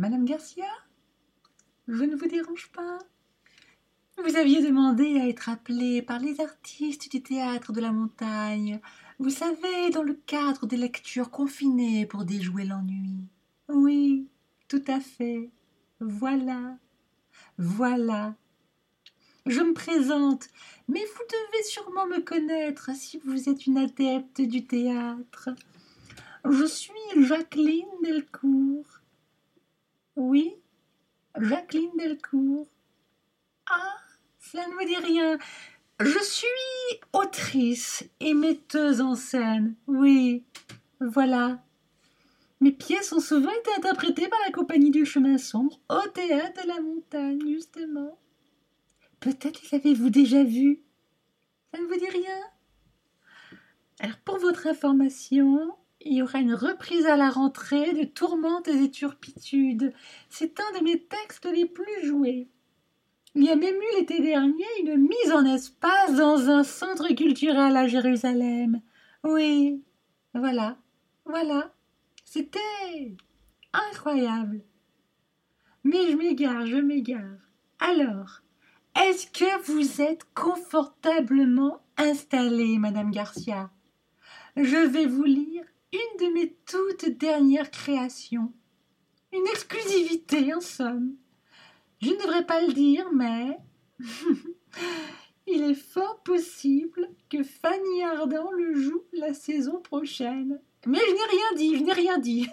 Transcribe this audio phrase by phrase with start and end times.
[0.00, 0.64] Madame Garcia
[1.86, 3.00] Je ne vous dérange pas
[4.24, 8.80] Vous aviez demandé à être appelée par les artistes du théâtre de la montagne,
[9.18, 13.26] vous savez, dans le cadre des lectures confinées pour déjouer l'ennui.
[13.68, 14.26] Oui,
[14.68, 15.50] tout à fait.
[16.00, 16.78] Voilà.
[17.58, 18.34] Voilà.
[19.44, 20.48] Je me présente,
[20.88, 25.50] mais vous devez sûrement me connaître si vous êtes une adepte du théâtre.
[26.48, 28.69] Je suis Jacqueline Delcourt.
[30.20, 30.54] Oui,
[31.40, 32.68] Jacqueline Delcourt.
[33.70, 33.96] Ah,
[34.38, 35.38] ça ne me dit rien.
[35.98, 39.76] Je suis autrice et metteuse en scène.
[39.86, 40.44] Oui,
[41.00, 41.64] voilà.
[42.60, 46.68] Mes pièces ont souvent été interprétées par la compagnie du chemin sombre au théâtre de
[46.68, 48.18] la montagne, justement.
[49.20, 50.82] Peut-être les avez-vous déjà vus.
[51.72, 52.40] Ça ne vous dit rien?
[54.00, 58.90] Alors, pour votre information, il y aura une reprise à la rentrée de Tourmentes et
[58.90, 59.92] Turpitudes.
[60.28, 62.48] C'est un de mes textes les plus joués.
[63.34, 67.76] Il y a même eu l'été dernier une mise en espace dans un centre culturel
[67.76, 68.80] à Jérusalem.
[69.22, 69.84] Oui,
[70.34, 70.78] voilà,
[71.26, 71.72] voilà.
[72.24, 73.16] C'était
[73.72, 74.62] incroyable.
[75.84, 77.38] Mais je m'égare, je m'égare.
[77.78, 78.40] Alors,
[78.98, 83.70] est-ce que vous êtes confortablement installée, Madame Garcia?
[84.56, 88.52] Je vais vous lire une de mes toutes dernières créations.
[89.32, 91.16] Une exclusivité, en somme.
[92.00, 93.58] Je ne devrais pas le dire, mais
[95.46, 100.60] il est fort possible que Fanny Ardant le joue la saison prochaine.
[100.86, 102.48] Mais je n'ai rien dit, je n'ai rien dit.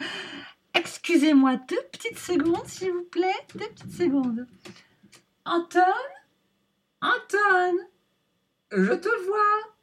[0.74, 4.46] Excusez-moi deux petites secondes, s'il vous plaît, deux petites secondes.
[5.46, 5.80] Anton?
[7.00, 7.78] Anton?
[8.72, 9.75] Je te vois.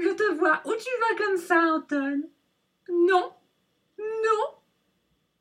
[0.00, 0.62] Je te vois.
[0.64, 2.22] Où tu vas comme ça, Anton
[2.88, 3.34] Non.
[3.98, 4.58] Non.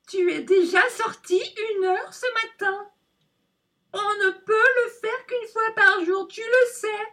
[0.08, 1.40] Tu es déjà sorti
[1.76, 2.92] une heure ce matin.
[3.94, 7.08] On ne peut le faire qu'une fois par jour, tu le sais.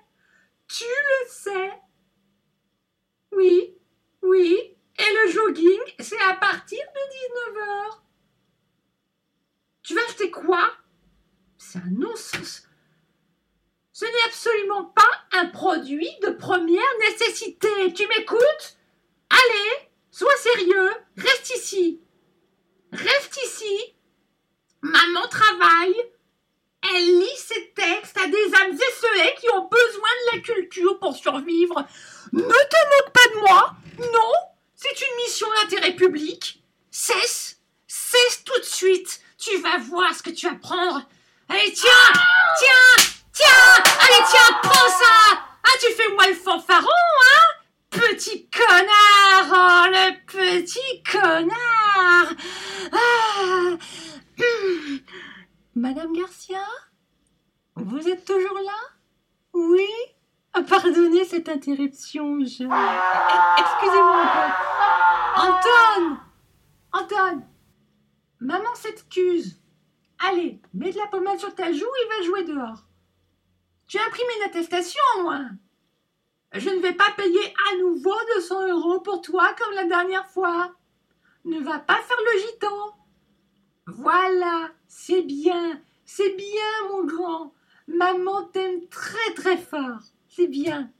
[0.68, 1.72] Tu le sais.
[3.32, 3.78] Oui,
[4.22, 8.02] oui, et le jogging, c'est à partir de 19 heures.
[9.82, 10.72] Tu vas acheter quoi?
[11.58, 12.66] C'est un non-sens.
[13.98, 17.94] Ce n'est absolument pas un produit de première nécessité.
[17.94, 18.76] Tu m'écoutes?
[19.30, 22.02] Allez, sois sérieux, reste ici.
[22.92, 23.94] Reste ici.
[24.82, 25.96] Maman travaille.
[26.82, 31.16] Elle lit ses textes à des âmes esselées qui ont besoin de la culture pour
[31.16, 31.82] survivre.
[32.34, 33.76] Ne te moque pas de moi.
[34.12, 34.32] Non,
[34.74, 36.62] c'est une mission d'intérêt public.
[36.90, 37.62] Cesse.
[37.86, 39.22] Cesse tout de suite.
[39.38, 41.00] Tu vas voir ce que tu vas prendre.
[41.48, 42.12] Allez, tiens,
[42.58, 43.56] tiens, tiens.
[44.08, 45.38] Allez, tiens, prends ça.
[45.64, 47.42] Ah, tu fais moi le fanfaron, hein
[47.90, 50.24] Petit connard, oh, le
[51.52, 52.28] Ah.
[55.74, 56.60] Madame Garcia
[57.76, 58.78] Vous êtes toujours là?
[59.52, 59.88] Oui?
[60.68, 62.64] Pardonnez cette interruption, je...
[63.58, 64.26] Excusez-moi
[65.36, 66.16] Anton
[66.92, 67.42] Anton
[68.40, 69.60] Maman s'excuse.
[70.18, 72.84] Allez, mets de la pommade sur ta joue et va jouer dehors.
[73.86, 75.40] Tu as imprimé une attestation, moi
[76.52, 80.74] Je ne vais pas payer à nouveau 200 euros pour toi comme la dernière fois.
[81.46, 82.96] Ne va pas faire le gitan.
[83.86, 87.54] Voilà, c'est bien, c'est bien, mon grand.
[87.86, 90.00] Maman t'aime très très fort.
[90.28, 90.90] C'est bien.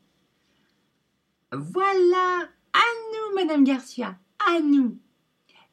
[1.51, 4.17] Voilà, à nous, Madame Garcia,
[4.49, 4.99] à nous.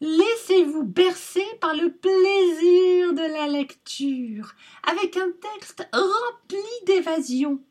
[0.02, 4.56] Laissez-vous bercer par le plaisir de la lecture,
[4.90, 7.64] avec un texte rempli d'évasion.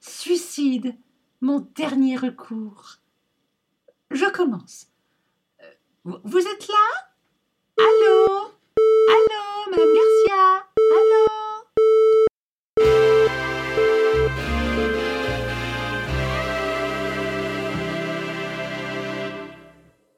[0.00, 0.96] Suicide,
[1.40, 2.96] mon dernier recours.
[4.10, 4.91] Je commence.
[6.04, 7.08] Vous êtes là?
[7.78, 8.41] Allô?